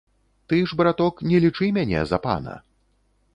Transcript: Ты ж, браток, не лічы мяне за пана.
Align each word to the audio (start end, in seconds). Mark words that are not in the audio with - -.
Ты 0.51 0.57
ж, 0.71 0.77
браток, 0.79 1.21
не 1.33 1.41
лічы 1.43 1.69
мяне 1.77 2.01
за 2.13 2.21
пана. 2.25 2.57